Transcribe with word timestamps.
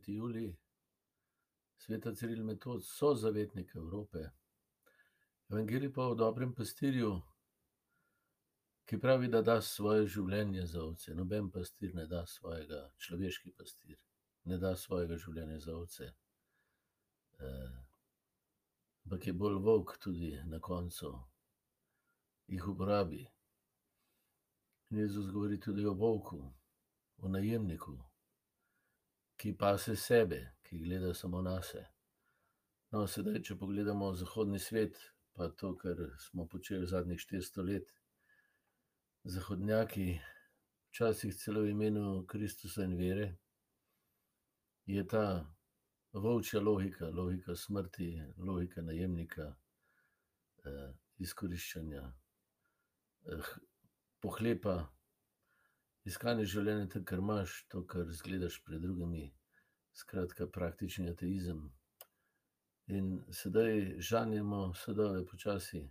sveti 0.00 0.12
Julij, 0.12 0.56
sveta 1.76 2.14
Ciril 2.14 2.44
Metod, 2.44 2.84
so 2.84 3.14
zavetnik 3.14 3.74
Evrope. 3.74 4.30
Evangelij 5.50 5.92
pa 5.92 6.02
o 6.02 6.14
dobrem 6.14 6.54
pastirju, 6.54 7.20
ki 8.84 8.98
pravi, 8.98 9.28
da 9.28 9.42
da 9.42 9.60
svoje 9.60 10.06
življenje 10.06 10.66
za 10.66 10.82
ovce. 10.82 11.14
Noben 11.14 11.50
pastir 11.50 11.94
ne 11.94 12.06
da 12.06 12.24
svojega, 12.26 12.92
človeški 12.96 13.52
pastir, 13.52 13.98
ne 14.44 14.58
da 14.58 14.76
svojega 14.76 15.18
življenja 15.18 15.58
za 15.58 15.76
ovce. 15.76 16.12
Ampak 19.04 19.26
je 19.26 19.32
bolj 19.32 19.60
volk 19.60 19.98
tudi 20.00 20.32
na 20.46 20.60
koncu, 20.60 21.12
jih 22.46 22.68
uporabi. 22.68 23.26
Jezus 24.90 25.30
govori 25.30 25.60
tudi 25.60 25.86
o 25.86 25.92
volku, 25.94 26.40
o 27.18 27.28
najemniku, 27.28 28.09
ki 29.40 29.54
pase 29.56 29.96
sebe, 29.96 30.40
ki 30.62 30.78
gleda 30.78 31.14
samo 31.14 31.40
nase. 31.42 31.86
No, 32.92 33.06
sedaj, 33.08 33.38
če 33.46 33.54
pogledamo 33.56 34.10
zahodni 34.18 34.58
svet, 34.60 34.98
pa 35.32 35.48
to, 35.56 35.70
kar 35.80 36.02
smo 36.20 36.44
počeli 36.50 36.88
zadnjih 36.90 37.22
štiristo 37.22 37.64
let, 37.64 37.88
zahodnjaki, 39.24 40.18
včasih 40.90 41.32
celo 41.40 41.62
v 41.64 41.72
imenu 41.72 42.26
Kristusa 42.28 42.84
in 42.84 42.98
vere, 43.00 43.30
je 44.90 45.06
ta 45.08 45.24
volčja 46.12 46.60
logika, 46.60 47.08
logika 47.08 47.56
smrti, 47.56 48.10
logika 48.36 48.84
najemnika, 48.84 49.48
izkoriščanja, 51.24 52.04
pohlepa, 54.20 54.80
iskanje 56.08 56.46
življenja 56.52 56.88
tam, 56.94 57.04
kjer 57.04 57.22
imaš, 57.22 57.56
to, 57.72 57.84
kar 57.86 58.08
izgledaš 58.08 58.60
pred 58.64 58.82
drugimi. 58.82 59.26
Skratka, 60.00 60.46
praktični 60.46 61.10
ateizem. 61.10 61.64
In 62.90 63.10
sedaj 63.34 64.00
žanjemo 64.10 64.62
sadove 64.74 65.24
počasi. 65.26 65.82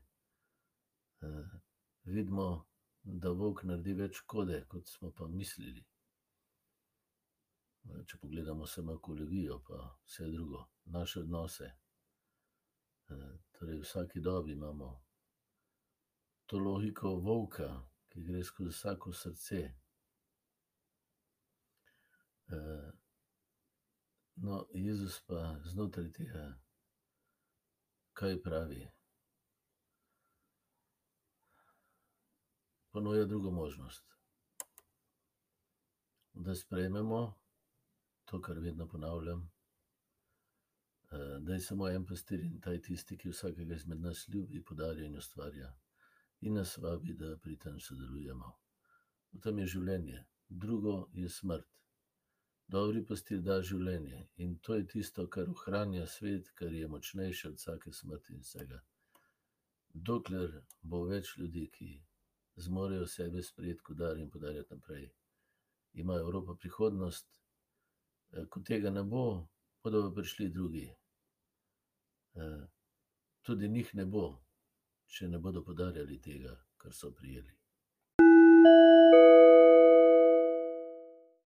vidimo, 2.03 2.65
da 3.03 3.31
volk 3.31 3.63
naredi 3.63 3.93
več 3.93 4.21
škode, 4.23 4.63
kot 4.67 4.87
smo 4.87 5.11
pa 5.11 5.27
mislili. 5.27 5.85
če 8.07 8.17
pogledamo 8.21 8.67
samo 8.67 8.93
ekologijo 8.93 9.59
pa 9.67 9.77
vse 10.05 10.27
drugo, 10.31 10.65
naše 10.85 11.19
odnose. 11.19 11.71
torej 13.51 13.77
v 13.77 13.81
vsaki 13.81 14.19
dobi 14.21 14.51
imamo 14.51 14.89
to 16.45 16.57
logiko 16.57 17.15
volka, 17.15 17.69
ki 18.09 18.23
gre 18.23 18.43
skozi 18.43 18.69
vsako 18.69 19.13
srce. 19.13 19.61
No, 24.35 24.65
Jezus 24.73 25.21
pa 25.27 25.59
znotraj 25.65 26.11
tega, 26.11 26.45
kaj 28.13 28.41
pravi? 28.43 28.87
Ponuja 32.91 33.25
drugo 33.25 33.51
možnost. 33.51 34.05
Da 36.33 36.55
sprejmemo 36.55 37.39
to, 38.25 38.41
kar 38.41 38.59
vedno 38.59 38.87
ponavljam, 38.87 39.51
da 41.39 41.53
je 41.53 41.59
samo 41.59 41.89
en 41.89 42.05
pastir, 42.05 42.39
in 42.39 42.61
ta 42.61 42.71
je 42.71 42.81
tisti, 42.81 43.17
ki 43.17 43.29
vsakega 43.29 43.75
izmed 43.75 44.01
nas 44.01 44.27
ljubi, 44.27 44.63
podarja 44.63 45.05
in 45.05 45.17
ustvarja. 45.17 45.73
In 46.41 46.53
nas 46.53 46.77
vabi, 46.77 47.13
da 47.13 47.37
pri 47.37 47.57
tem 47.57 47.79
sodelujemo. 47.79 48.51
V 49.31 49.41
tem 49.43 49.59
je 49.59 49.65
življenje, 49.73 50.25
drugo 50.49 51.09
je 51.13 51.29
smrt. 51.29 51.67
Dobri 52.69 53.01
pastir 53.01 53.39
da 53.41 53.55
življenje, 53.65 54.19
in 54.45 54.51
to 54.65 54.75
je 54.77 54.85
tisto, 54.91 55.23
kar 55.33 55.47
ohranja 55.49 56.05
svet, 56.07 56.51
kar 56.59 56.73
je 56.73 56.87
močnejše 56.87 57.47
od 57.49 57.57
vsake 57.57 57.93
smrti 57.99 58.35
in 58.35 58.43
vsega. 58.45 58.77
Dokler 60.09 60.53
bo 60.91 60.99
več 61.09 61.31
ljudi, 61.39 61.65
ki 61.73 61.89
zmorejo 62.61 63.07
sebe 63.09 63.41
sprejeti 63.43 63.81
kot 63.89 63.97
dar 63.97 64.21
in 64.21 64.29
podarjati 64.29 64.75
naprej, 64.75 65.09
ima 65.93 66.19
Evropa 66.21 66.55
prihodnost. 66.55 67.25
ko 68.49 68.61
tega 68.61 68.89
ne 68.93 69.03
bo, 69.03 69.47
bodo 69.83 70.11
prišli 70.13 70.49
drugi. 70.49 70.87
tudi 73.41 73.69
njih 73.69 73.95
ne 73.95 74.05
bo, 74.05 74.25
če 75.07 75.27
ne 75.27 75.39
bodo 75.39 75.63
podarjali 75.63 76.21
tega, 76.21 76.53
kar 76.77 76.93
so 76.93 77.11
prejeli. 77.11 77.59